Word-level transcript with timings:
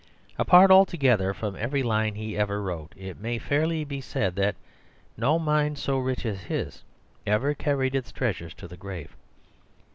Apart 0.39 0.71
altogether 0.71 1.31
from 1.31 1.55
every 1.55 1.83
line 1.83 2.15
he 2.15 2.35
ever 2.35 2.59
wrote, 2.59 2.91
it 2.97 3.19
may 3.19 3.37
fairly 3.37 3.83
be 3.85 4.01
said 4.01 4.35
that 4.35 4.55
no 5.15 5.37
mind 5.37 5.77
so 5.77 5.99
rich 5.99 6.25
as 6.25 6.45
his 6.45 6.81
ever 7.27 7.53
carried 7.53 7.93
its 7.93 8.11
treasures 8.11 8.55
to 8.55 8.67
the 8.67 8.77
grave. 8.77 9.15